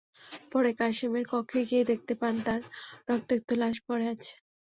পরে 0.51 0.71
কাশেমের 0.79 1.25
কক্ষে 1.31 1.61
গিয়ে 1.69 1.83
দেখতে 1.91 2.13
পান 2.21 2.35
তাঁর 2.45 2.61
রক্তাক্ত 3.09 3.49
লাশ 3.61 3.75
পড়ে 3.87 4.05
আছে। 4.13 4.31